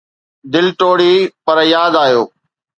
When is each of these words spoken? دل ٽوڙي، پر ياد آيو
دل 0.53 0.65
ٽوڙي، 0.79 1.13
پر 1.45 1.57
ياد 1.75 1.93
آيو 2.03 2.23